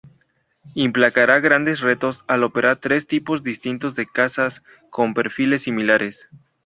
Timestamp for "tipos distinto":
3.05-3.91